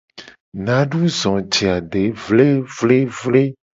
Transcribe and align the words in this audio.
Nadu 0.69 1.01
zo 1.17 1.33
je 1.57 1.67
ade 1.73 2.01
vlevlevle. 2.25 3.45